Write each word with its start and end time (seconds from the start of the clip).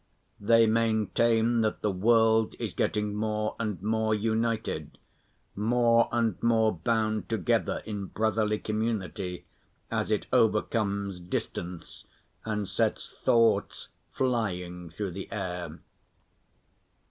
They 0.39 0.65
maintain 0.65 1.61
that 1.61 1.83
the 1.83 1.91
world 1.91 2.55
is 2.57 2.73
getting 2.73 3.13
more 3.13 3.55
and 3.59 3.79
more 3.83 4.15
united, 4.15 4.97
more 5.55 6.09
and 6.11 6.41
more 6.41 6.71
bound 6.73 7.29
together 7.29 7.83
in 7.85 8.07
brotherly 8.07 8.57
community, 8.57 9.45
as 9.91 10.09
it 10.09 10.25
overcomes 10.33 11.19
distance 11.19 12.07
and 12.43 12.67
sets 12.67 13.11
thoughts 13.21 13.89
flying 14.11 14.89
through 14.89 15.11
the 15.11 15.31
air. 15.31 15.77